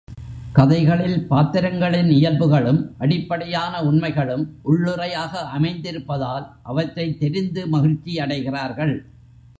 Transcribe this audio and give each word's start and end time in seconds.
கதைகளில் 0.53 1.27
பாத்திரங்களின் 1.27 2.09
இயல்புகளும் 2.09 2.95
அடிப்படையான 2.97 3.83
உண்மைகளும் 3.83 4.57
உள்ளுறையாக 4.65 5.37
அமைந்திருப்பதால் 5.59 6.47
அவற்றைத் 6.63 7.19
தெரிந்து 7.19 7.67
மகிழ்ச்சியடைகிறார்கள். 7.67 9.05